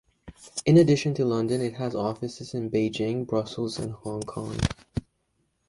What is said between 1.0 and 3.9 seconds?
to London, it has offices in Beijing, Brussels